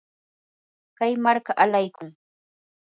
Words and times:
kay 0.97 1.13
marka 1.23 1.51
alaykun. 1.63 2.09